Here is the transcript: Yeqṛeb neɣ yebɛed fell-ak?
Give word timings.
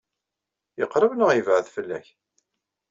Yeqṛeb 0.79 1.11
neɣ 1.15 1.31
yebɛed 1.33 1.67
fell-ak? 1.75 2.07